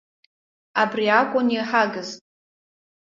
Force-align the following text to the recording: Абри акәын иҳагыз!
Абри 0.81 1.05
акәын 1.19 1.47
иҳагыз! 1.55 2.09